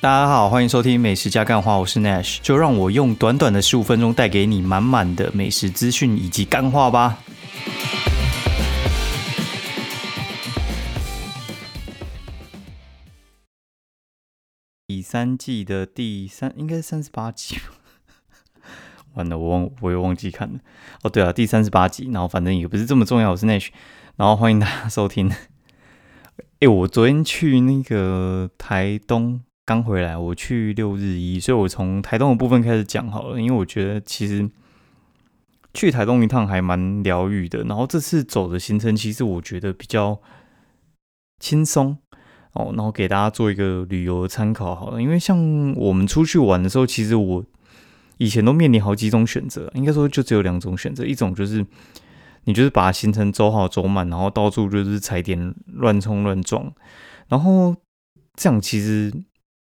[0.00, 7.18] 大家好，欢迎收听美食加干话，我是 Nash，就让我用短短的十五分钟带给你满满的美食资讯以及干话吧。
[14.86, 17.58] 第三季的第三，应该是三十八集。
[19.14, 20.60] 完了，我忘，我也忘记看了。
[21.02, 22.08] 哦，对啊，第三十八集。
[22.12, 23.70] 然后反正也不是这么重要，我是 Nash，
[24.14, 25.28] 然后欢迎大家收听。
[26.60, 29.40] 哎，我昨天去那个台东。
[29.68, 33.38] 刚回来，我去六日一，所以我从台东的部分开始讲好了。
[33.38, 34.48] 因为我觉得其实
[35.74, 37.62] 去台东一趟还蛮疗愈的。
[37.64, 40.18] 然后这次走的行程，其实我觉得比较
[41.38, 41.98] 轻松
[42.54, 42.72] 哦。
[42.74, 45.02] 然后给大家做一个旅游的参考好了。
[45.02, 45.36] 因为像
[45.74, 47.44] 我们出去玩的时候，其实我
[48.16, 51.04] 以前都面临好几种选择，应该说就只有两种选择。
[51.04, 51.66] 一种就是
[52.44, 56.72] 你就是把行程走好走满，然后到处就是踩点乱冲乱撞，
[57.28, 57.76] 然后
[58.34, 59.12] 这样其实。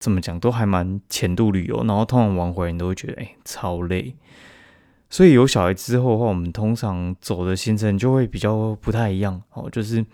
[0.05, 4.15] 怎么讲都还蛮浅度旅游，然后通常玩回来你都会觉得哎超累，
[5.09, 9.67] 所以有小孩之后的话，我们通常走的行程就会比较不太一样哦。
[9.71, 10.05] 就是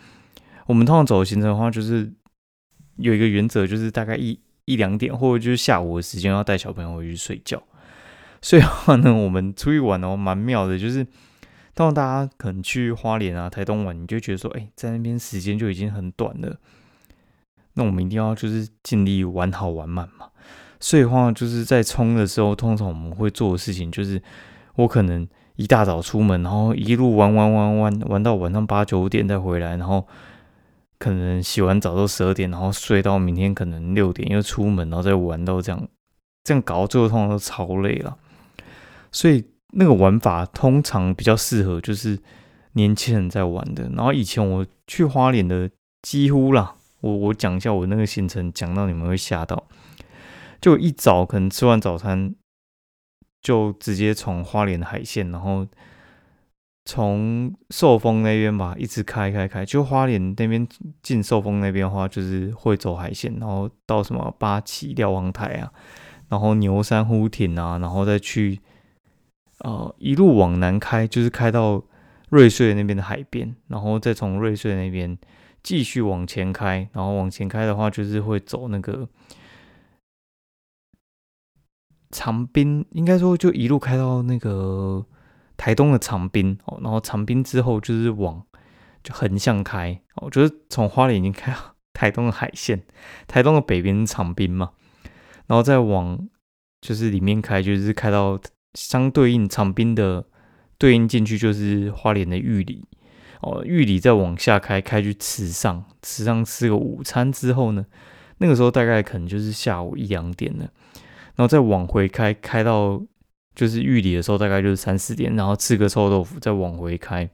[0.66, 2.09] 我们通常走的行程的话，就是
[2.95, 7.62] 有一个原则，就是大概一一两点或者就是下午的时间要带小朋友回去睡觉。
[8.42, 11.06] 所以的话呢，我们出去玩哦，蛮妙的，就是
[11.73, 16.58] 当大家可能去花莲啊、台东玩，你就觉得说，哎，在那边时间就已经很短了。
[17.73, 20.27] 那我们一定要就是尽力玩好玩满嘛，
[20.80, 24.22] 所以的话就是在冲的时候，通常我们会做的事情就是，
[24.75, 30.05] 我可能一大早出门，然后一路玩玩玩玩玩到晚上八九点再回来，然后
[31.00, 35.88] 可能洗完澡都十二点，然后睡到明天可能六点又出门，然后再玩到这样，
[36.44, 38.17] 这样搞到最后通常都超累了。
[39.11, 42.19] 所以那个玩法通常比较适合就是
[42.73, 43.89] 年轻人在玩的。
[43.95, 45.69] 然后以前我去花莲的
[46.02, 46.75] 几乎啦。
[47.02, 49.67] 我我讲一下我那个行程，讲到你们会吓到。
[50.62, 52.35] 就一早可能吃完早餐，
[53.41, 55.67] 就直接从花莲海线，然后
[56.85, 59.66] 从寿丰那边吧，一直开开开。
[59.66, 60.67] 就花莲那边
[61.01, 65.73] 进寿丰那边的话，就是会走海线，然后到什么八旗瞭望台啊，
[66.29, 68.59] 然后牛山湖亭啊，然后再去
[69.62, 71.83] 呃一路往南开，就是开到
[72.29, 75.18] 瑞穗那边的海边，然后再从瑞穗那边。
[75.63, 79.07] 继续往前开，然后往前开的话，就是会走那个
[82.09, 85.05] 长滨，应该说就一路开到那个
[85.55, 86.79] 台东的长滨哦。
[86.81, 88.45] 然后长滨之后就是往
[89.03, 92.83] 就横向开哦，就是从花莲已经开到台东的海线，
[93.27, 94.71] 台东的北边是长滨嘛，
[95.47, 96.27] 然后再往
[96.81, 98.39] 就是里面开，就是开到
[98.73, 100.25] 相对应长滨的
[100.77, 102.88] 对应进去就是花莲的玉里。
[103.41, 107.84] 哦，玉里再往下开，开去池上，池上吃个午餐之后呢，
[108.38, 110.69] 那个时候大概可能就是下午一两点了，
[111.35, 113.01] 然后再往回开，开到
[113.56, 117.28] 就是玉里的时候大概就是三四点，然后吃个臭豆腐，再往回开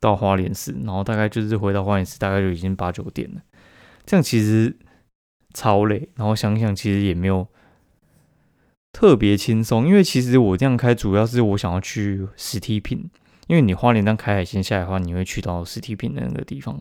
[0.00, 3.40] 到花莲市，然后大概就是回到花莲市大概就已经八九点了，
[4.04, 4.76] 这样其实
[5.54, 7.46] 超累，然后想想其实也没有
[8.92, 13.08] 特别轻松，因为其实我这样开主要是我想要去实体品。
[13.46, 16.80] 因为你花莲当开海线下来的话，你会去到实体品的那个地方，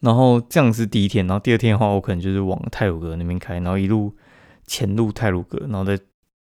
[0.00, 4.14] 然后这样是第一天，然后第二天的话，我可能就是往泰鲁阁那边开，然后一路
[4.66, 5.98] 潜入泰鲁阁，然后再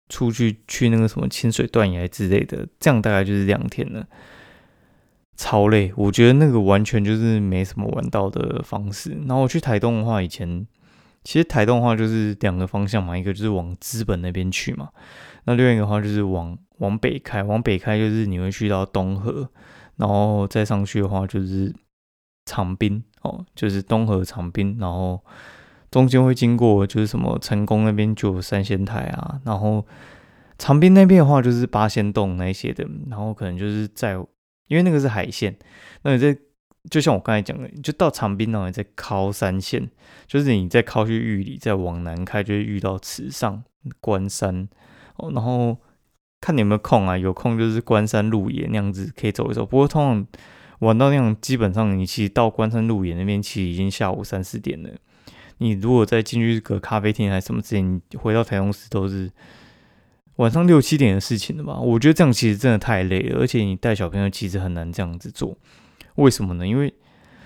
[0.08, 4.06] 出去去那个什么清水断崖之类的，这样大概就是两天了，
[5.36, 9.10] 超累，我觉得那个完全就是没什么玩到的方式。
[9.26, 10.66] 然后我去台东的话，以前
[11.22, 14.88] 其实台东的话就是两个方向嘛，一个就是往资本那边去嘛，
[15.50, 16.56] 那另外一个话就是往。
[16.80, 19.46] 往北开，往北开就是你会去到东河，
[19.96, 21.70] 然后再上去的话就是
[22.46, 25.22] 长滨哦，就是东河长滨，然后
[25.90, 29.86] 中间会经过就是什么成功那边就有三仙台啊，然后
[30.56, 34.14] 长滨那边的话就是八仙洞那些的，然后可能就是在
[34.68, 35.54] 因为那个是海线，
[36.00, 36.34] 那你在
[36.88, 39.90] 就像我刚才讲的，就到长滨然后再靠山线，
[40.26, 43.62] 就是你在靠去玉里，再往南开就会遇到池上
[44.00, 44.66] 关山
[45.34, 45.76] 然后。
[46.42, 47.18] 看你有没有空啊？
[47.18, 49.66] 有空就是关山路野那样子可以走一走。
[49.66, 50.26] 不过通常
[50.78, 54.88] 玩到那样，基本上你其实到关山路野那边，其实已经下午三四点了。
[55.58, 59.30] 你如果再进去个咖啡厅还是什么之类，你回到台中市都是
[60.36, 61.78] 晚上六七点的事情了吧？
[61.78, 65.58] 我觉得这样其实真的太累了，而且你带小朋友其实很难这样子做。
[66.14, 66.66] 为什么呢？
[66.66, 66.94] 因为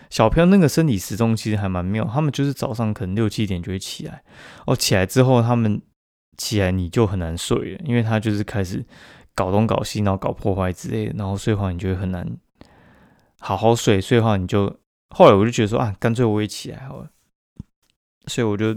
[0.08, 4.22] 小朋友那个生理时钟其实还蛮妙，他们就是早上可能六七点就会起来，
[4.66, 5.82] 哦，起来之后他们。
[6.36, 8.84] 起来你就很难睡了，因为他就是开始
[9.34, 12.36] 搞东搞西，然后搞破坏之类的，然后睡的话你就会很难
[13.40, 14.00] 好好睡。
[14.00, 14.78] 睡的话你就
[15.10, 17.10] 后来我就觉得说啊，干脆我也起来好了，
[18.26, 18.74] 所以我就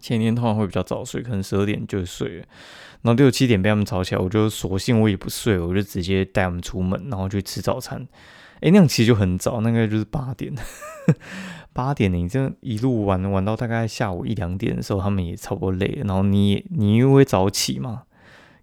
[0.00, 2.46] 前一天通常会比较早睡，可能十二点就睡了，
[3.02, 8.06] 然后六七点被他们吵起来，我就索性我也不睡，我就直接带他们出门，然后去吃早餐。
[8.62, 10.54] 哎，那样其实就很早，那个就是八点，
[11.72, 18.04] 八点你这一路玩玩到大概下午一两点的时候，他们也差不多累了，然后你也你因为早起嘛，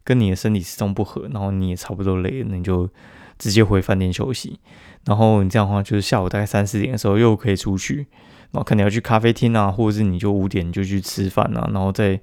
[0.05, 2.89] 跟你的身体时钟不合，然后你也差不多累了，你就
[3.37, 4.59] 直接回饭店休息。
[5.05, 8.07] 然后你这样的话，就是下午大概三四点的时候又可以出去，
[8.51, 12.21] 然后可能要去咖啡厅啊，或者是你就五点就去吃饭啊，然后再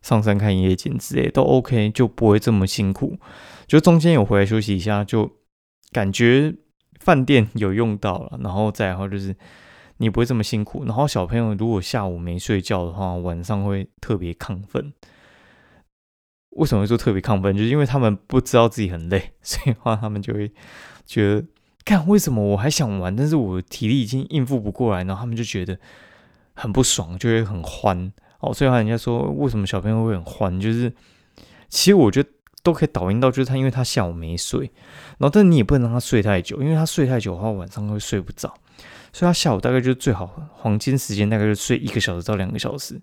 [0.00, 3.18] 上山看夜景之类都 OK，就不会这么辛苦。
[3.66, 5.30] 就中间有回来休息一下，就
[5.92, 6.54] 感觉
[7.00, 9.34] 饭店有用到了，然后再然后就是
[9.96, 10.84] 你不会这么辛苦。
[10.84, 14.92] 然后小朋友如果下午没睡觉的话，晚上会特别亢奋。
[16.50, 17.56] 为什么会说特别亢奋？
[17.56, 20.52] 就是因为他们不知道自己很累， 所以话他们就会
[21.04, 21.44] 觉得。
[21.82, 25.76] 看为什么我还想玩，但是我体力已经应付不过来，然后他们就觉得
[26.52, 28.52] 很不爽，就会很欢哦。
[28.52, 30.92] 所以话人家说为什么小朋友会很欢，就是
[31.70, 32.28] 其实我觉得
[32.62, 34.70] 都可以导引到，就是他因为他下午没睡，
[35.18, 38.54] 然后但你也不能让他睡太久，因为他睡太久的话晚上会睡不着，
[39.12, 43.00] 所以他下午大概就最好黄金时间大概就睡一个小时到两个小时，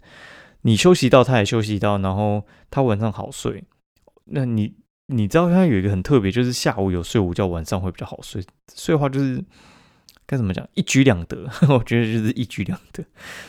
[0.62, 3.64] 你休息到他也休息到，然后他晚上好睡，
[4.26, 4.76] 那你。
[5.10, 8.44] 你知道他有一个很特别，就是下午有睡午觉，晚上会比较好睡。
[8.76, 9.42] 睡的话就是
[10.26, 11.50] 该怎么讲，一举两得。
[11.74, 13.02] 我觉得就是一举两得。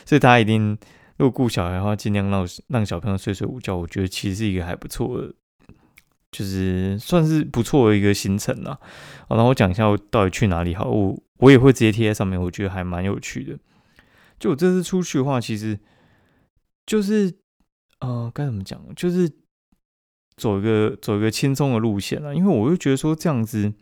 [0.07, 0.79] 所以大家一定
[1.17, 3.77] 如果顾小孩的话，尽量让让小朋友睡睡午觉。
[3.77, 5.35] 我觉得其实是一个还不错的，
[6.31, 8.79] 就是算是不错的一个行程啦。
[9.29, 10.89] 然后我讲一下我到底去哪里好。
[10.89, 13.59] 我我也会直接贴在上面，我觉得还蛮有趣的。
[14.39, 15.79] 就我这次出去的话，其实
[16.87, 17.35] 就是
[18.01, 19.31] 呃该怎么讲，就是。
[20.41, 23.73] 走一个走一个轻松的路线了，因为我就觉得说这样子，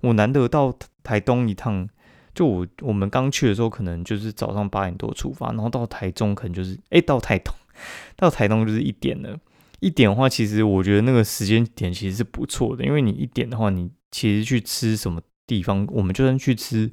[0.00, 1.88] 我难得到台东一趟，
[2.34, 7.54] 就我我们刚去的时候，可能就是早上八点多出发，然后到台中可能就是哎到台东，
[8.18, 9.38] 到台东就是一点了。
[9.80, 16.90] 一点的话，其实我觉得那个时间点其实是不错的，因为你一点的话，你其实去吃什么地方，我们就算去吃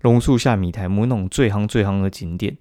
[0.00, 2.56] 榕树下米台木那种最夯最夯的景点，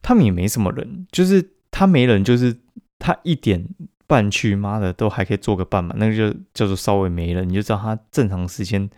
[0.00, 2.60] 他们也没什么人，就是他没人，就是
[2.98, 3.68] 他一点。
[4.08, 8.88] 半去妈的都还可以做个半满，那个就叫做稍微没了，你就知道他正常时间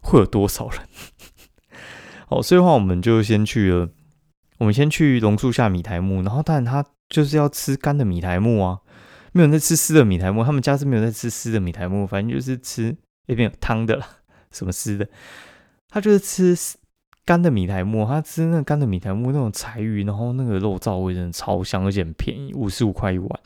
[0.00, 0.80] 会有多少人。
[2.28, 3.88] 好， 所以的话我们就先去了，
[4.58, 8.78] 我们先去榕树下米苔木，然后当然他就是要吃干的米苔木啊，
[9.32, 12.96] 没有在吃湿的米苔木，他们家是没有在吃湿的米苔木，反正就是吃
[13.26, 14.06] 那边有汤的啦，
[14.50, 15.08] 什么湿的，
[15.88, 16.76] 他就是吃
[17.24, 23.40] 干的米苔木，他吃那干的米苔木那种柴鱼，然后那个肉燥味真的超香，而且很便宜，五十五块一碗。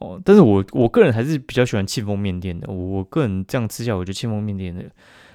[0.00, 2.70] 哦，但是我我个人还是比较喜欢庆丰面店的。
[2.70, 4.84] 我个人这样吃下，我觉得庆丰面店的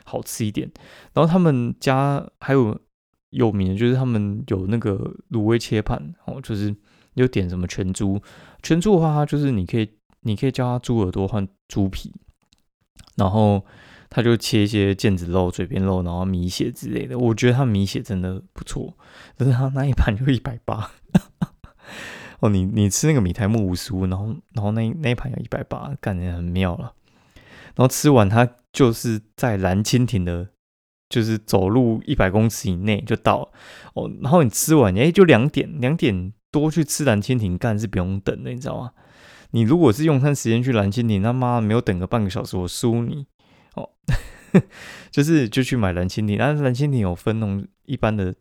[0.03, 0.69] 好吃一点。
[1.13, 2.77] 然后他们家还有
[3.29, 6.75] 有名的，就是他们有那个卤味切盘哦，就是
[7.13, 8.21] 有点什么全猪。
[8.67, 9.89] 全猪的话，就是你可以
[10.23, 12.13] 你可以叫他猪耳朵换猪皮，
[13.15, 13.65] 然后
[14.09, 17.17] 他就切一些腱子肉、嘴边肉，然后米血之类的。
[17.17, 18.97] 我觉得他米血真的不错，
[19.37, 20.91] 但是他那一盘就一百八。
[22.41, 26.93] 哦，你你吃那个米苔木五十五，然后然后那那一盘要一百八，感觉很妙了。
[27.75, 30.49] 然后吃完，它就是在蓝蜻蜓的，
[31.07, 33.49] 就是走路一百公尺以内就到。
[33.93, 38.91] 哦，然后你吃完，哎，就两点两点多去吃蓝蜻蜓，干是不用等的，你知道吗？
[39.51, 43.25] 你如果是用餐时间去蓝蜻蜓，他妈没有等个半个小时，我输你。
[43.75, 43.89] 哦，
[45.11, 48.33] 就是就去买蓝蜻蜓，但是蓝蜻蜓有分那种一般的，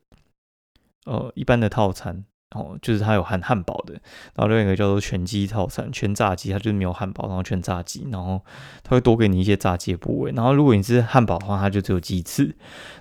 [1.05, 2.25] 呃，一般的套餐。
[2.55, 3.95] 哦，就是它有含汉堡的，
[4.35, 8.41] 然后另外一个叫做全鸡套餐，全炸鸡，它就是没有汉堡，然后全炸鸡，然后
[8.85, 10.31] 它会多给你一些炸鸡的部位。
[10.31, 12.55] 然后如果你是汉堡的话，它就只有鸡翅；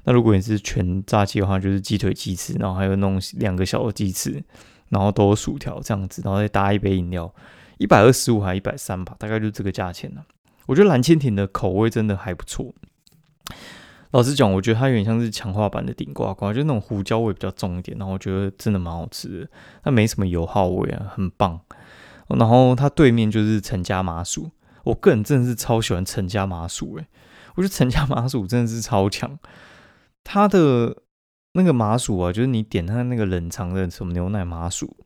[0.03, 4.43] 那如果你是全炸鸡的话，就是鸡腿、鸡翅，然后还有那种两个小的鸡翅，
[4.95, 7.29] 然后都有薯条这样子，然后再搭一杯饮料，
[7.77, 10.23] 一百二十五还一百三吧，大概就这个价钱了。
[10.67, 12.73] 我觉得蓝蜻蜓的口味真的还不错。
[14.11, 19.49] 老实讲，我觉得它有点像是强化版的顶呱呱，就那种胡椒味比较重一点，然后我觉得真的蛮好吃的，
[19.83, 21.59] 它没什么油耗味啊，很棒。
[22.29, 24.49] 然后它对面就是陈家麻薯，
[24.85, 27.05] 我个人真的是超喜欢陈家麻薯，诶，
[27.55, 29.37] 我觉得陈家麻薯真的是超强。
[30.23, 30.95] 它的
[31.57, 34.97] 那个麻薯啊，就是你点它那个冷藏的什么牛奶麻薯，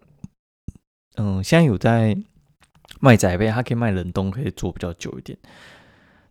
[1.16, 2.18] 嗯，现在有在
[3.00, 5.38] 卖仔杯，它可以卖冷冻，可以做比较久一点。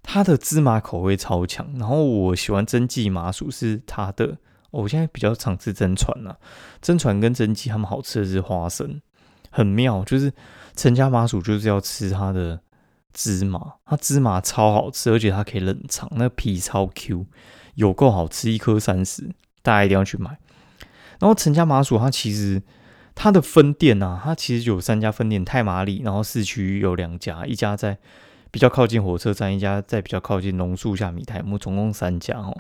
[0.03, 4.39] 它的芝麻口味超强，然后我喜欢蒸记麻薯是它的，
[4.73, 6.35] 我现在比较常吃真传呐，
[6.83, 9.01] 真传跟蒸记他们好吃的是花生，
[9.51, 10.33] 很妙，就是
[10.75, 12.61] 陈家麻薯就是要吃它的
[13.13, 17.27] 芝麻，它芝麻超好吃，而且它可以冷藏，那皮超 Q，
[17.77, 19.31] 有够好吃，一颗三十，
[19.63, 20.39] 大家一定要去买。
[21.21, 22.63] 然后陈家麻薯它其实
[23.15, 27.99] 它的分店啊，它其实有三家分店，太麻里，然后市区有两家，一家在
[28.51, 32.57] 比较靠近火车站，一家在比较靠近榕树下米台木，总共三家哦。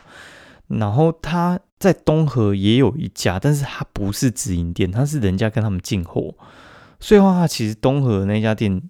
[0.66, 6.34] 然后它在东河也有一家，但是它不是直营店，它是人家跟他们进货。
[7.00, 8.82] 所以的话，其实东河那家店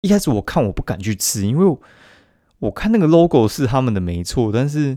[0.00, 1.78] 一开始我看我不敢去吃，因为
[2.58, 4.96] 我看那个 logo 是他们的没错，但是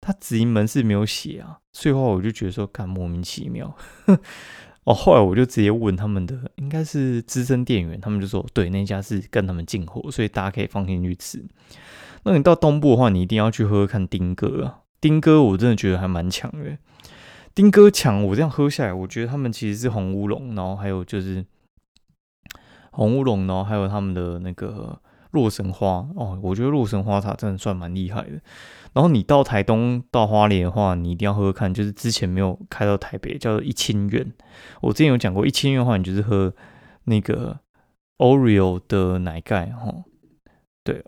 [0.00, 1.58] 它直营门是没有写啊。
[1.72, 3.76] 所以话我就觉得说，干莫名其妙。
[4.84, 11.44] 哦，后来我就直接问他们的，应该是资深店员，他们就说，对，那家是跟他们进货，所以大家可以放心去吃。
[12.22, 14.82] 那你到东部的话，你一定要去喝喝看丁哥啊。
[15.00, 16.78] 丁哥，我真的觉得还蛮强的。
[17.52, 21.44] 丁哥强，我这样喝下来，我觉得他们其实是红乌龙，然后还有就是
[22.92, 25.00] 红乌龙，然后还有他们的那个
[25.32, 26.38] 洛神花哦。
[26.42, 28.40] 我觉得洛神花茶真的算蛮厉害的。
[28.96, 34.32] 然后你到台东到花莲的话，你一定要喝喝看，就是之前没有开到台北，叫做一清苑。
[34.80, 36.54] 我之前有讲过，一清苑的话，你就是喝
[37.04, 37.60] 那个
[38.16, 39.94] Oreo 的奶盖哈。
[40.82, 41.04] 对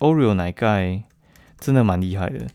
[0.00, 1.04] ，Oreo 奶盖
[1.60, 2.48] 真的蛮厉害的。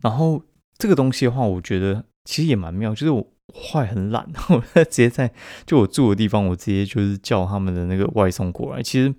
[0.00, 0.42] 然后
[0.76, 5.32] 这个东西的话，我觉得其实也蛮妙，就是我坏很懒， 我直接在
[5.64, 8.82] 就我住的地方，我直接就是叫他们的那个外送过来。
[8.82, 9.14] 其实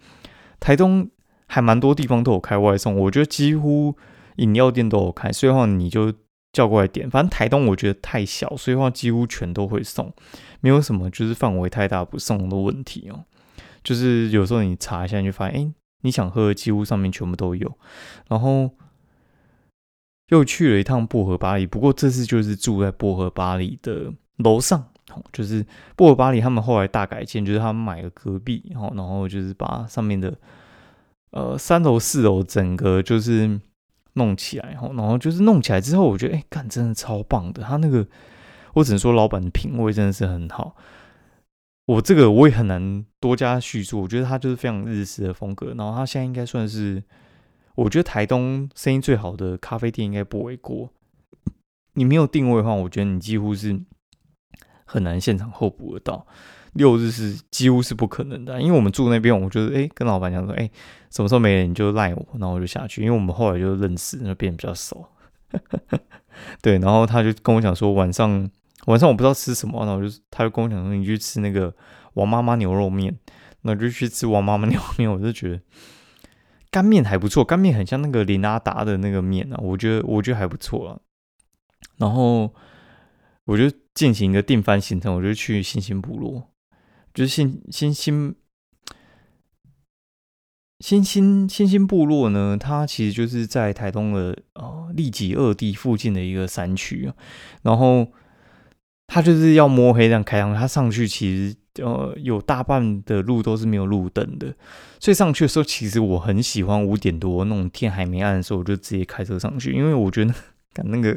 [0.59, 1.09] 台东
[1.49, 3.93] 还蛮多地方都有开外送，我觉得几乎
[4.37, 6.13] 饮料店都有开，所以话你就
[6.53, 7.09] 叫过来点。
[7.09, 10.13] 反正台东我觉得太小，所以话几乎全都会送，
[10.61, 13.25] 没有什么就是范围太大不送的问题哦。
[13.83, 17.77] 就是有时候你查一下，你就发现，哎，你想喝的几乎上面全部都有，
[18.29, 18.69] 然后。
[20.31, 24.85] 又去了一趟薄荷巴黎，不过这次就是住在薄荷巴黎的楼上，
[25.33, 25.65] 就是
[25.95, 30.31] 薄荷巴黎他们后来大改建，就是他们买了隔壁，然后然后就是把上面的
[31.31, 33.59] 呃三楼四楼整个就是
[34.13, 38.07] 弄起来，然后就是弄起来之后，我觉得哎，干真的超棒的，他那个
[38.73, 40.75] 我只能说老板的品味真的是很好，
[41.85, 47.03] 我这个我也很难多加叙述，我觉得他就是非常日式的风格，然后他现在应该算是。
[47.75, 50.91] 我觉得台东生意最好的咖啡店应该不为过。
[51.93, 53.79] 你没有定位的话，我觉得你几乎是
[54.83, 56.27] 很难现场候补得到。
[56.73, 60.69] 六日是几乎是不可能的，因为我们住那边，我就是哎跟老板讲说，哎
[61.09, 65.05] 什么时候没人你就赖我，然后我就下去，因为我们后来就认识，那变比较熟。
[66.61, 68.49] 对，然后他就跟我讲说晚上
[68.85, 71.73] 晚上我不知道吃什么，然后我就他就跟我讲说你去吃那个
[72.13, 73.17] 王妈妈牛肉面，
[73.63, 75.61] 那就去吃王妈妈牛肉面，我就觉得。
[76.71, 80.99] 干面还不错，干面很像那个林阿达的那个面啊，我觉得我觉得还不错啊。
[81.97, 82.53] 然后
[83.45, 83.63] 我就
[83.95, 86.47] 进行一个定番行程，我就去新兴部落，
[87.19, 88.33] 就是新新新
[90.79, 97.13] 新新新兴部落呢，它其实就是在台东的呃利吉二地附近的一个山区啊。
[97.63, 98.07] 然后
[99.07, 101.55] 它就是要摸黑这样开上去，它上去其实。
[101.83, 104.53] 呃，有大半的路都是没有路灯的，
[104.99, 110.33] 所以上去的时候，其实我很喜欢五点多那种天还没暗的时候，我就直接开车上去，因为我觉得，
[110.73, 111.15] 赶那个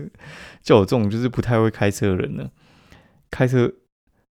[0.63, 2.49] 叫我这种就是不太会开车的人呢，
[3.29, 3.73] 开车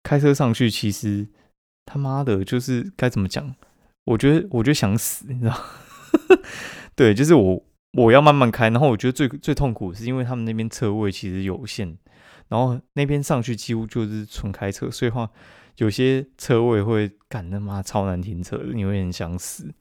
[0.04, 1.28] 开车上去，其实
[1.90, 3.56] 他妈的，就是该怎么讲？
[4.06, 5.60] 我觉得，我觉得想死，你知道？
[6.96, 11.98] 对，就是我我要慢慢开，然后我觉得最最痛苦是因为他们那边车位其实有限，
[12.48, 15.30] 然后那边上去几乎就是纯开车，所以话。
[15.78, 19.74] 有些车位会干他妈超难停车的，你会很想死。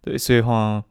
[0.00, 0.82] 对，所以话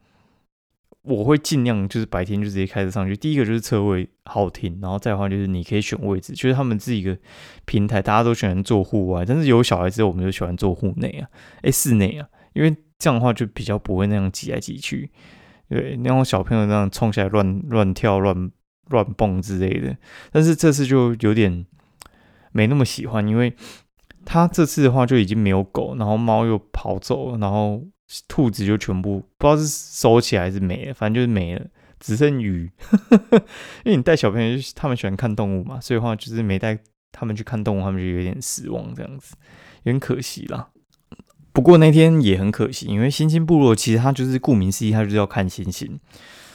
[1.08, 3.16] 我会尽量就是白天就直接开车上去。
[3.16, 7.16] 第一个就是车位好停，然后再的话就是你可以选位置，就是他们自己的
[7.64, 11.28] 平台，大家都喜欢坐户外，但是有小孩之后我们就喜欢坐户内啊，
[11.62, 15.10] 哎室内啊，因为这样的话就比较不会那样挤来挤去，
[15.68, 18.50] 对，那种小朋友那样冲起来乱乱跳、乱
[18.90, 19.96] 乱蹦之类的。
[20.30, 21.66] 但是这次就有点
[22.52, 23.54] 没那么喜欢，因为。
[24.30, 27.82] 他这次的话就已经没有狗，然后猫又跑走了，然后
[28.26, 31.66] 兔子就全部不知道是收起来还是没了，反正就是没了，
[32.00, 32.70] 只剩鱼。
[33.84, 36.78] 因为你带小朋友，他们喜欢看动物嘛，所以话就是没带
[37.12, 39.34] 他们去看动物，他们就有点失望，这样子
[39.84, 40.68] 有点可惜啦。
[41.52, 46.00] 不过那天也很可惜，因为星星部落其实它就是顾名思义，它就是要看星星，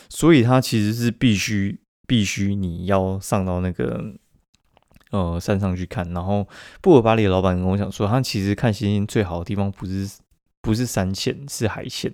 [0.10, 4.16] 所以它其实是必须必须你要上到那个。
[5.12, 6.48] 呃，山上去看，然后
[6.82, 10.10] 布尔巴里的老板跟我讲说，他其实看星星最好的地方不是
[10.64, 12.12] 不是山线，是海线。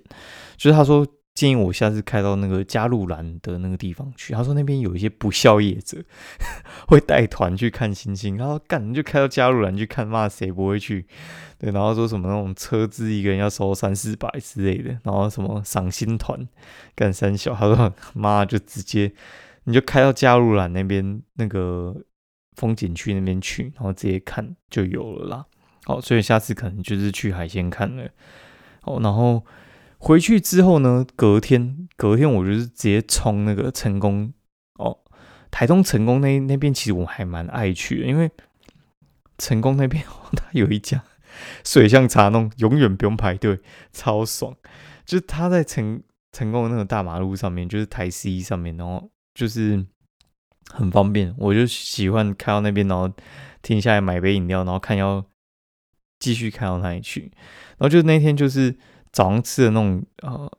[0.57, 4.33] 就是他说建议我下次开到那个加路兰的那个地方去。
[4.33, 6.03] 他说那边有一些不孝业者
[6.89, 11.05] 会带团去看星星，然后干就开到加路兰去看，骂谁不会去？
[11.57, 16.45] 对，然后说什么那种车资一个人要收三四百之类的，然后什么赏星团
[16.95, 19.13] 干三小，他说妈就直接
[19.63, 21.95] 你就开到加路兰那边那个。
[22.55, 25.45] 风景区那边去，然后直接看就有了啦。
[25.89, 28.08] 好，所以下次可能就是去海鲜看了。
[28.84, 29.43] 哦，然后
[29.98, 34.31] 回去之后呢，隔天隔天我就是直接冲那个成功
[34.75, 35.00] 哦，
[35.50, 38.29] 台东成功那那边其实我还蛮爱去的，因为
[39.39, 40.03] 成功那边
[40.38, 41.03] 它有一家
[41.65, 43.60] 水象茶弄，永远不用排队，
[43.91, 44.55] 超爽。
[45.05, 49.84] 就是他在成成功的那个大马路上面，就是台 C 上面，然后就是
[50.69, 51.34] 很方便。
[51.39, 53.12] 我就喜欢开到那边，然后
[53.63, 55.25] 停下来买杯饮料，然后看要
[56.19, 57.31] 继续开到哪里去。
[57.77, 58.75] 然后就那天就是
[59.11, 60.51] 早上吃的那种呃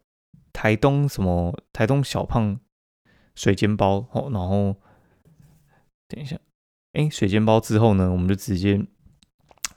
[0.52, 2.58] 台东什么台东小胖
[3.34, 4.74] 水煎包哦，然后
[6.08, 6.36] 等一下，
[6.94, 8.80] 哎，水煎包之后呢，我们就直接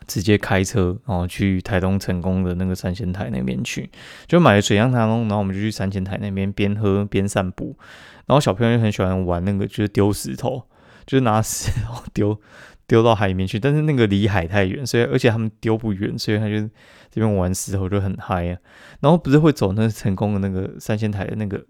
[0.08, 3.90] 直接开车然后去台东成功的那个三仙台那边去，
[4.28, 7.78] 就买了水象茶，然后我们就去三仙台那边边喝边散步。
[8.26, 10.68] 然后小朋友就很喜欢玩那个，就是丢石头，
[11.06, 12.40] 就是拿石头丢。
[12.86, 16.60] 丢到海里面去，但是那个离海太远，所以而且他们丢不远，所以他就
[17.10, 18.60] 这边玩石头就很嗨啊。
[19.00, 21.66] 然后不是会走那成功的那个三仙台的那个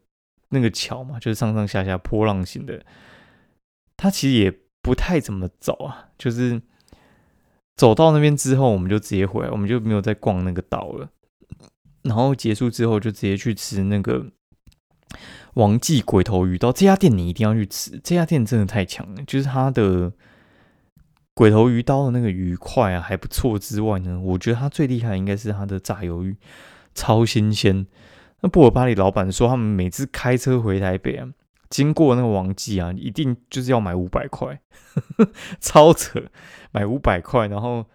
[0.49, 2.83] 那个桥嘛，就是上上下下波浪形的。
[3.95, 4.51] 他其实也
[4.81, 6.59] 不太怎么走啊，就是
[7.75, 11.09] 走到那边之后，我们就直接回来，我们就没有再逛那个岛了。
[12.01, 14.25] 然后结束之后，就直接去吃那个
[15.53, 20.11] 王记鬼头鱼刀这家店，你一定要去吃，这家店真的太强了，就是它的。
[21.33, 26.37] 鬼头鱼刀的那个鱼块啊还不错之外呢，我觉得它最厉害应该是它的炸鱿鱼，
[26.93, 27.87] 超新鲜。
[28.41, 31.27] 那布尔巴里老板说，他们每次开车回台北啊，
[31.69, 34.61] 经过那个王记啊，一定就是要买五百块，
[35.59, 36.23] 超扯，
[36.71, 37.85] 买五百块，然后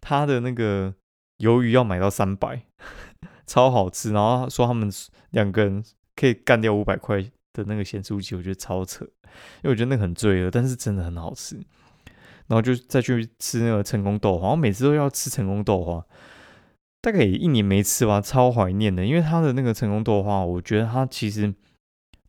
[0.00, 0.94] 他的那个
[1.38, 2.62] 鱿鱼要买到三百，
[3.46, 4.12] 超好吃。
[4.12, 4.88] 然后说他们
[5.30, 5.82] 两个人
[6.14, 7.20] 可以干掉五百块
[7.52, 11.58] 的那个咸酥鸡，我觉得超扯，因为我觉得那个很罪恶，但是真的很好吃。
[12.46, 16.04] 然后就再去吃那个成功豆花，我每次都要吃成功豆花，
[17.00, 19.04] 大概也一年没吃吧，超怀念的。
[19.06, 21.54] 因为它的那个成功豆花，我觉得它其实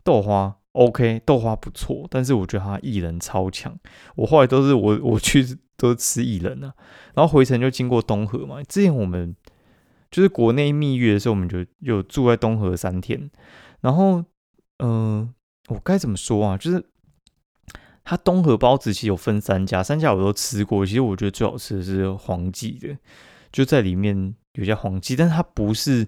[0.04, 3.78] 豆花 OK，豆花不错，但是我觉得它薏仁超强。
[4.16, 6.74] 我后来都是我我去都吃薏仁啊，
[7.14, 8.64] 然后回程就经过东河嘛。
[8.64, 9.36] 之前我们
[10.10, 13.30] 就是国内蜜月的时候，我们就有住在东河三天。
[13.82, 14.24] 然后，
[14.80, 15.34] 嗯，
[15.68, 16.58] 我该怎么说啊？
[16.58, 16.86] 就是。
[18.08, 20.86] 它东河包子其实有分三家，三家我都吃过。
[20.86, 22.96] 其实我觉得最好吃的是黄记的，
[23.52, 26.08] 就在里面有家黄记，但它不是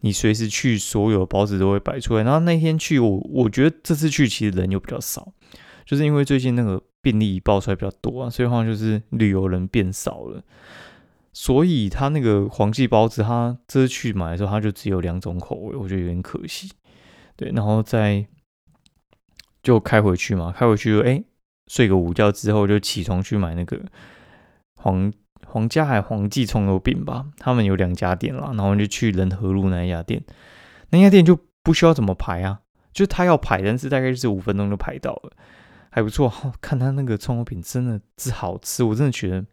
[0.00, 2.22] 你随时去所有包子都会摆出来。
[2.22, 5.30] 然后那天去，我我觉得这次去其实人又比较少，
[5.84, 10.42] 就是因为最近那个病例爆出来比较多啊，所以好像就是旅游人变少了。
[11.34, 16.72] 所以它那个黄记包子，它这次去买的时候，它就只有两种口味，我觉得有点可惜。
[17.36, 18.26] 对，然后在。
[19.66, 21.20] 就开回去嘛，开回去就哎
[21.66, 23.76] 睡个午觉之后就起床去买那个
[24.76, 25.12] 黄
[25.44, 27.26] 黄家海黄记葱油饼吧。
[27.38, 30.22] 他们有两家店啦，然后就去仁和路那一家店，
[30.90, 32.60] 那家店就不需要怎么排啊，
[32.92, 35.32] 就他要排，但是大概就是五分钟就排到了，
[35.90, 36.32] 还不错。
[36.60, 39.44] 看他那个葱油饼真的是好吃，我真的觉得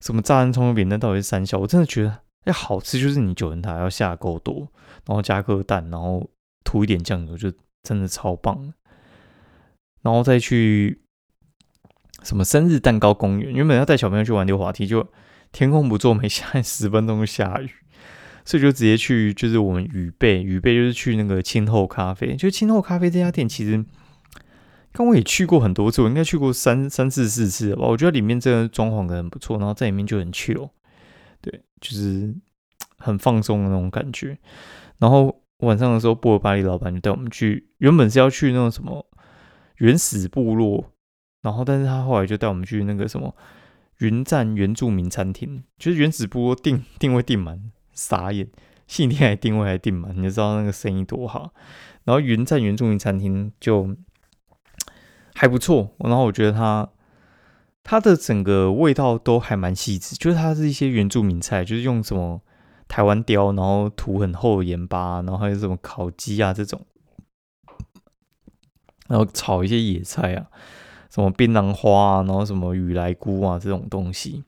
[0.00, 4.66] 什么炸弹葱油饼那到底是三小，我真的觉得要好吃就是你九人塔要下够多，
[5.04, 6.30] 然后加颗蛋，然后
[6.64, 7.52] 涂一点酱油就。
[7.82, 8.74] 真的超棒，
[10.02, 11.00] 然后再去
[12.22, 15.08] 什么生日蛋糕公园，原本要带小朋友去玩溜滑梯，就
[15.50, 17.70] 天空不作美，下十分钟就下雨，
[18.44, 23.82] 所以就直接去，就是我们雨贝，雨贝就是去那个清后咖啡，就清后咖啡这家店，其实
[24.92, 30.68] 刚我也去过很多次，我应该去过三三次四次吧，我觉得里面这个装潢的很不错，然后在里面就很 chill，
[31.40, 32.34] 对，就是
[32.98, 34.38] 很放松的那种感觉，
[34.98, 35.39] 然后。
[35.60, 39.06] 晚上的时候，布尔巴利老板就带我们去，原本是要去那种什么
[39.76, 40.92] 原始部落，
[41.42, 43.34] 然后但是他后来就带我们去那个什么
[43.98, 48.48] 云站原住民餐厅，就是原始部落定定位定满，傻眼，
[48.86, 51.52] 信天还定位还定满，你就知道那个生意多好。
[52.04, 53.94] 然后云站原住民餐厅就
[55.34, 56.88] 还不错，然后我觉得它
[57.82, 62.40] 它的整个味道都还蛮细致，就是它是一些原住民菜，就是用什么。
[62.90, 66.84] 台湾雕，然后涂很厚的盐巴，然后还有什么烤鸡啊这种，
[69.06, 70.50] 然后炒一些野菜啊，
[71.08, 74.42] 什么槟榔花啊，然后什么雨来菇啊这种东西。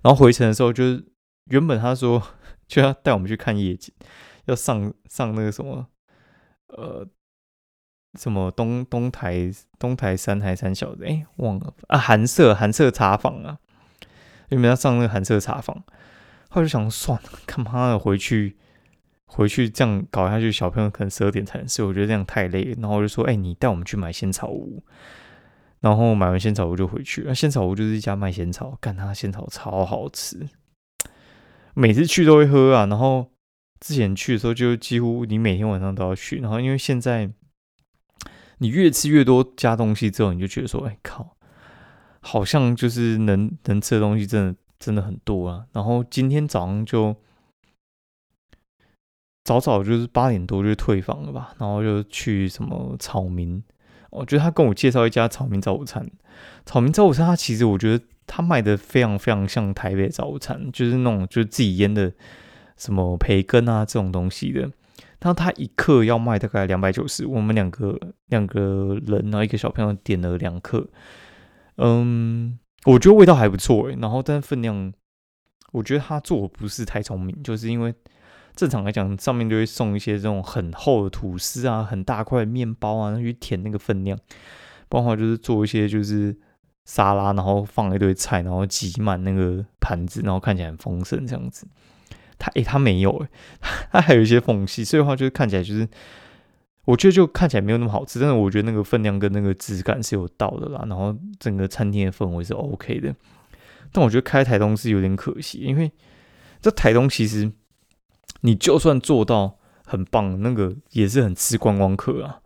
[0.00, 1.04] 然后回程的时候，就是
[1.50, 2.22] 原本他说
[2.66, 3.94] 就要带我们去看夜景，
[4.46, 5.86] 要上上那个什么
[6.68, 7.06] 呃
[8.18, 13.58] 什么东东台东台山台山小的，哎忘了啊寒舍寒舍茶坊啊，
[14.48, 15.84] 原本要上那个寒舍茶坊。
[16.54, 18.56] 后就想算了， 干嘛的回去
[19.26, 22.76] 回去这样搞下去，小朋友可能十二点才能睡，我觉得这样太累了。
[22.80, 24.82] 然后我就说：“哎，你带我们去买仙草屋。”
[25.80, 27.24] 然后买完仙草屋就回去。
[27.26, 30.46] 那仙草屋就是一家卖仙草，干他仙草超好吃，
[31.74, 32.86] 每次去都会喝啊。
[32.86, 33.32] 然后
[33.80, 36.36] 之前去的时候就几乎你每天晚上都要去。
[36.36, 37.28] 然后因为现在
[38.58, 41.36] 你越吃越多加东西之后，你就觉得说，哎靠，
[42.20, 45.66] 好像就是能能吃的东西真的真的很多啊。
[45.72, 47.16] 然后今天早上就。
[49.44, 53.60] 早早就是八点多就退房了吧，然后就去什么草民，
[54.10, 56.08] 我觉得他跟我介绍一家草民早午餐。
[56.64, 62.12] 草民早午餐，他其实我觉得他卖的非常非常像台北早午餐，就是那种就是自己腌的
[62.76, 64.60] 什么培根啊这种东西的。
[64.60, 70.88] 然后他一克要卖大概两百九十，我们两个两个人然后一个小朋友点了两克，
[71.78, 73.96] 嗯，我觉得味道还不错诶。
[74.00, 74.92] 然后但分量，
[75.72, 77.94] 我觉得他做不是太聪明，就是因为。
[78.54, 84.14] 正常来讲，上面就会送一些这种很厚的吐司啊，很大块面包啊，去填那个分量。
[84.90, 86.36] 不然的话，就是做一些就是
[86.84, 91.66] 沙拉，然后放一堆菜，然后挤满那个盘子，然后看起来很丰盛这样子。
[92.38, 93.28] 他诶，他没有诶，
[93.90, 95.88] 他还有一些缝隙，所以的话就是看起来就是，
[96.84, 98.18] 我觉得就看起来没有那么好吃。
[98.20, 103.14] 但是我觉得那个分量跟那个质感是有到的啦，然后整个餐厅的氛围是 OK 的。
[103.92, 105.90] 但我觉得开台东是有点可惜，因为
[106.60, 107.52] 这台东其实。
[108.44, 112.40] 你就算做到很棒，那个也是很吃观光客啊。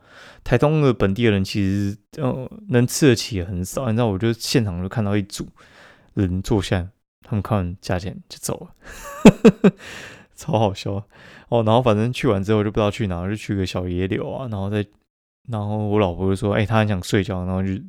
[0.44, 3.86] 台东的本地人其实呃能吃得起也很少。
[3.86, 5.48] 你知道，我就现场就看到一组
[6.12, 6.86] 人坐下，
[7.22, 9.72] 他们看完价钱就走了，
[10.36, 11.04] 超好笑
[11.48, 11.62] 哦。
[11.64, 14.86] 然后反正去完之后就不知道去哪，就去个小野柳啊，然后再
[15.48, 17.82] 然后我老婆就说：“哎，她很想睡觉，然后就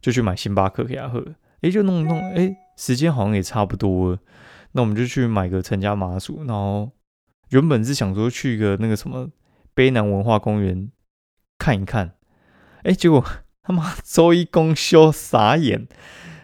[0.00, 1.24] 就去买星巴克给她喝。”
[1.62, 4.18] 哎，就弄弄，哎，时间好像也差不多了，
[4.72, 6.90] 那我们就去买个陈家麻薯，然后。
[7.50, 9.28] 原本是想说去一个那个什么
[9.74, 10.90] 卑南文化公园
[11.58, 12.14] 看一看，
[12.82, 13.22] 哎，结果
[13.62, 15.86] 他妈 周一公休，傻眼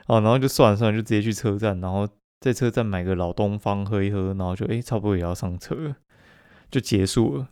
[0.07, 2.07] 哦，然后就算了算了，就直接去车站，然后
[2.41, 5.95] 在车站买个老东方喝一喝，然后就哎，差不多也要上车，
[6.71, 7.49] 就结束了。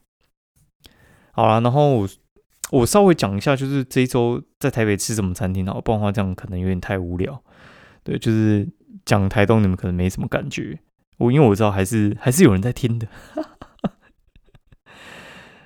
[1.33, 2.09] 好了，然后我
[2.71, 7.43] 我稍微讲一下，就是这一周在台北吃什么餐厅好，不然的话这样可能有点太无聊。
[8.03, 8.69] 对，就是
[9.05, 10.79] 讲台东，你们可能没什么感觉。
[11.19, 13.09] 我因为我知道还是还是有人在听的。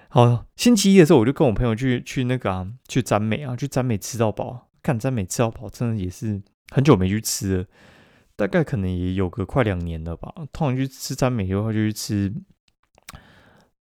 [0.09, 4.69] 好，星期一的时候我就跟我朋友去去那个啊，去沾美啊，去沾美吃到饱。
[4.83, 7.67] 看詹美吃到饱，真的也是很久没去吃了，
[8.41, 10.33] 大概可能也有个快两年了吧。
[10.53, 12.35] 通常去吃沾美的话，就去吃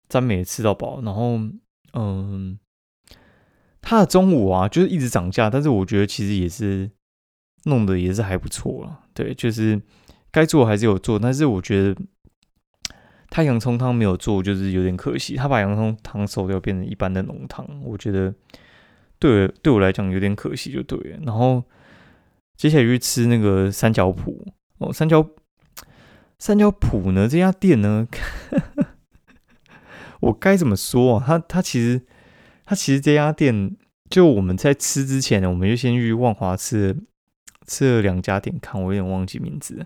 [0.10, 1.02] 沾美吃到饱。
[1.02, 1.40] 然后，
[1.94, 2.58] 嗯，
[3.82, 6.90] 它的中午啊，就是一直涨价，但是我觉得其实也是
[7.66, 9.02] 弄的也是还不错了。
[9.14, 9.82] 对，就是。
[10.30, 11.96] 该做还是有做，但是我觉得
[13.30, 15.36] 他洋葱汤没有做，就是有点可惜。
[15.36, 18.32] 他把洋葱汤收掉，变成一般的浓汤，我觉得
[19.18, 21.20] 对对我来讲有点可惜，就对了。
[21.24, 21.64] 然后
[22.58, 24.46] 接下来去吃那个三角铺
[24.80, 25.26] 哦，三角
[26.38, 28.06] 三角铺呢这家店呢，
[30.20, 31.24] 我该怎么说啊？
[31.26, 32.02] 他他其实
[32.66, 33.78] 他其实这家店，
[34.10, 36.98] 就我们在吃之前呢，我们就先去万华吃。
[37.70, 39.86] 吃了两家店，看我有点忘记名字。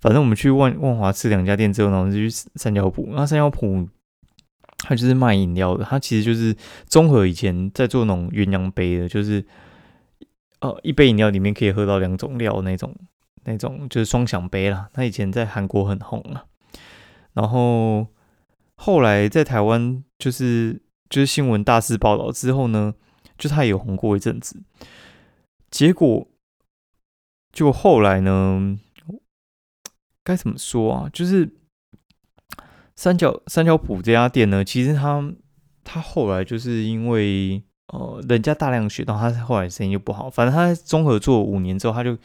[0.00, 3.08] 反正我们去万万华吃两家店之后，然后就去三角铺。
[3.12, 3.88] 那三角铺
[4.78, 6.52] 它就是卖饮料的，它其实就是
[6.88, 9.46] 综合以前在做那种鸳鸯杯的，就是
[10.68, 12.94] 呃一杯饮料里面可以喝到两种料那种
[13.44, 14.88] 那种就是双响杯啦。
[14.92, 16.44] 它以前在韩国很红啊，
[17.34, 18.06] 然后
[18.76, 22.94] 后来在台湾就是就是新闻大肆报道之后呢，
[23.36, 24.62] 就它也有红过一阵子，
[25.70, 26.28] 结果。
[27.52, 28.76] 就后来呢，
[30.24, 31.08] 该怎么说啊？
[31.12, 31.54] 就是
[32.96, 35.32] 三角三角埔这家店呢，其实他
[35.84, 40.30] 他后来就是因为呃，人家大量学到，他后来生意就不好。
[40.30, 42.16] 反正他综合做五年之后，他就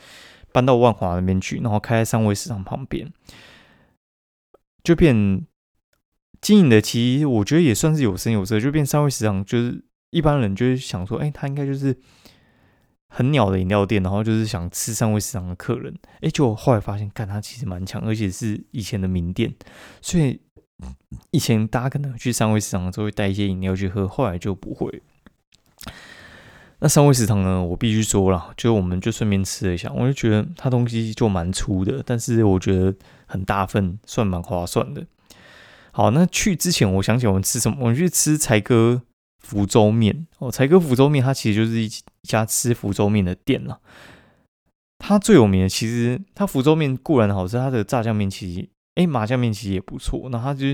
[0.52, 3.12] 搬到万华那边去，然后开在三味市场旁边，
[4.84, 5.46] 就变
[6.42, 6.82] 经营的。
[6.82, 11.98] 其实我觉得也算是有声有色，就变三味市场，就是一般人就是想说，哎，他应该就是。
[13.12, 15.92] 很鸟的饮料店，然后就是想吃三味市场的客人，
[16.22, 19.52] 哎，就后来发现，干他其实蛮强，而且是以前的名店，
[20.00, 20.40] 所以
[21.32, 25.02] 以前大家可能去三味市场的时候会带一些饮料去喝，后来就不会。
[26.80, 32.94] 那三味食堂呢，我必须说了，就我们就顺便吃了一下，我就觉得它东西就蛮粗的，但是我觉得
[33.26, 35.06] 很大份，算蛮划算的。
[35.92, 39.04] 好，那去之前我想起我们吃什么，我们去吃才哥。
[39.42, 41.90] 福州面哦，才哥福州面，它其实就是一
[42.24, 43.80] 家吃福州面的店了。
[45.00, 50.28] 它最有名的，其实它福州面固然好吃，它的炸酱面其实，哎，麻酱面其实也不错。
[50.30, 50.66] 那它就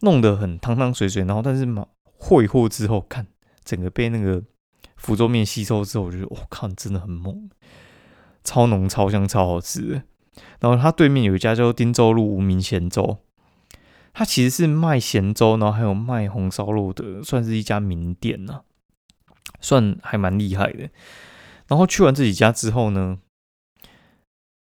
[0.00, 1.86] 弄得很汤汤水水，然后但是嘛，
[2.18, 3.24] 会货之后看
[3.64, 4.42] 整个被那个
[5.04, 7.50] 福州面吸收之后，我觉得我靠，真的很猛，
[8.42, 10.02] 超浓、超香、超好吃。
[10.60, 13.18] 然后它对面有一家叫汀州路无名咸粥，
[14.14, 18.62] 它其实是卖咸粥，然后还有卖红烧肉的，算是一家名店呐，
[19.60, 20.88] 算还蛮厉害的。
[21.68, 23.18] 然后去完这几家之后呢，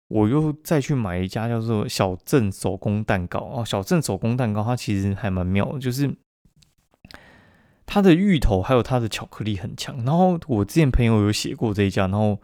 [0.07, 3.65] 我又再去买一家叫做小镇手工蛋糕哦。
[3.65, 6.15] 小镇手工蛋糕它其实还蛮妙的，就是
[7.87, 10.05] 它的芋头还有它的巧克力很强。
[10.05, 12.39] 然后我之前朋友有写过这一家，然后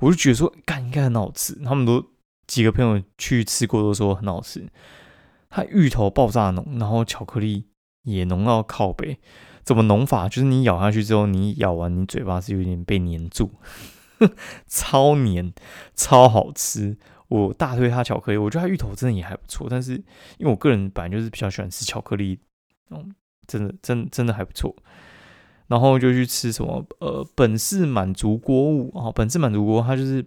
[0.00, 1.54] 我就觉得说，干应该很好吃。
[1.64, 2.04] 他们都
[2.46, 4.68] 几个朋友去吃过，都说很好吃。
[5.48, 7.64] 它芋头爆炸浓，然后巧克力
[8.02, 9.18] 也浓到靠背。
[9.64, 10.28] 怎么浓法？
[10.28, 13.52] 就是你咬下去之后，你咬完你嘴巴是有点被粘住。
[14.66, 15.52] 超黏，
[15.94, 16.96] 超好吃，
[17.28, 18.38] 我大推它巧克力。
[18.38, 19.92] 我觉得它芋头真的也还不错，但是
[20.38, 22.40] 因为我个人本来就是比较喜欢吃巧克力，
[22.90, 23.14] 嗯，
[23.48, 24.76] 真的真真的还不错。
[25.66, 30.24] 然后就去吃什么呃本市满足锅物啊，本市满足锅它就是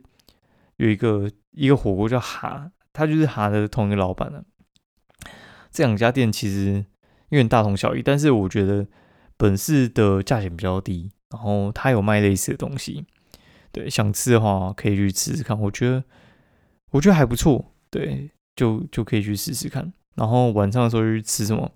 [0.75, 4.43] 有一个一个火锅叫哈，它就是哈的同一个老板的。
[5.71, 6.85] 这两家店其实
[7.29, 8.85] 有点大同小异，但是我觉得
[9.37, 13.05] 本市的价钱比较低，然后它有卖类似的东西。
[13.71, 16.03] 对，想吃的话可以去吃吃看，我觉得
[16.91, 19.91] 我觉得还不错，对，就就可以去试试看。
[20.13, 21.71] 然后晚上的时候去吃什么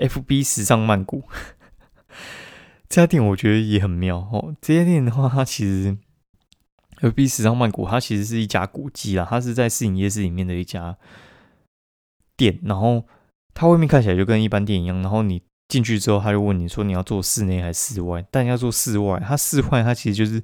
[0.00, 1.22] ？FB 时尚曼谷
[2.88, 4.54] 这家店，我觉得也很妙哦。
[4.60, 5.96] 这家店的话，它其实
[7.00, 10.96] FB 时尚曼谷，它其实是一家古迹啦，它是在市营夜市里面的一家
[12.36, 12.58] 店。
[12.64, 13.06] 然后
[13.54, 18.24] 它外面看起来就跟一般店一样，然后你进去之后，他就问你说你要做室内还是室外？
[18.30, 20.42] 但要做室外，它室外它其实就是。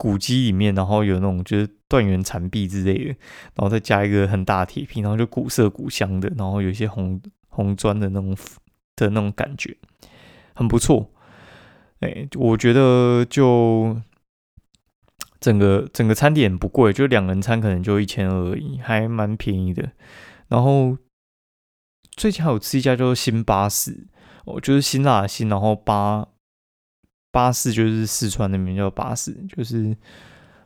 [0.00, 3.06] 古迹里面，然后有那种就是断垣残壁之类的，
[3.56, 8.32] 然后再加一个很大铁皮，然后就古色古香的，然后有一些红红砖的那种
[9.06, 9.76] 的那种感觉，
[10.54, 11.10] 很不错。
[12.00, 14.00] 哎，我觉得就
[15.40, 19.92] 整个整个餐点不贵，就两人餐可能就一千而已，还蛮便宜的。
[20.48, 20.96] 然后
[22.16, 24.06] 最近还有吃一家叫新巴士，
[24.44, 26.28] 哦，就是辛辣的辛，然后巴。
[27.30, 29.94] 巴士就是四川那边叫巴士，就是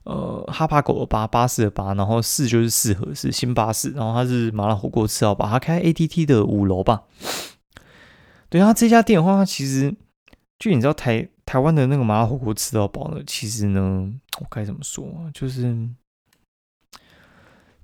[0.05, 7.03] 呃哈巴狗的巴，巴士的巴，然后四就是四合是新巴士，然后它是麻辣火锅吃到饱，它开 ATT 的五楼吧。
[8.52, 9.96] 对啊，这家店的话，其实
[10.58, 15.88] 就你知道台台湾的那个麻辣火锅吃到饱呢，其实呢，我该怎么说，就是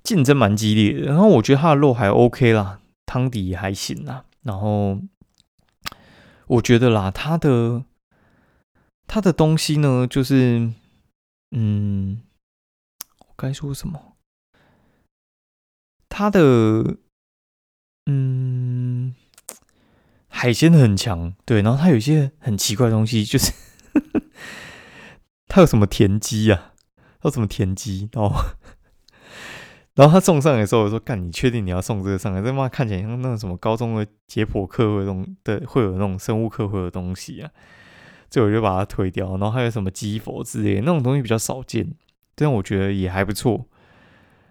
[0.03, 1.07] 竞争蛮激烈的。
[1.07, 4.25] 然后我觉得它的肉还 OK 啦，汤底也还行啦。
[4.43, 4.99] 然后
[6.45, 7.83] 我觉得啦，它的。
[9.11, 10.71] 它的东西呢，就是，
[11.49, 12.21] 嗯，
[13.17, 14.13] 我该说什么？
[16.07, 16.97] 它的，
[18.05, 19.15] 嗯，
[20.29, 23.51] 海鲜很强，对，然后它有一些很奇怪的东西，就是
[25.47, 26.73] 它有什么田鸡啊？
[27.23, 28.07] 有什么田鸡？
[28.13, 28.33] 然后，
[29.95, 32.41] 然后他送上来的时候，我说：“干，你确定你要送这个上来？
[32.41, 37.49] 这妈看起来像那种什么高中的解剖课会东的会有那种生物课会有东西啊。”
[38.29, 41.95] 这我就把它推掉，然后还有什么鸡佛之类那种东西比较少见，
[42.35, 43.67] 但我觉得也还不错。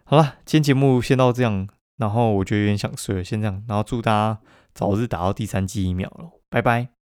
[0.05, 4.41] 好了，今天节目先到这样，然后我觉得有点想睡了，先这样，然后祝大家
[4.79, 6.98] 早日打到第三季疫苗了，拜拜。